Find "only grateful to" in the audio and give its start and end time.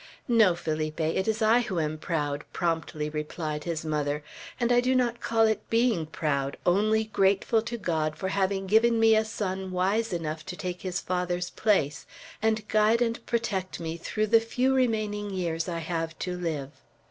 6.65-7.77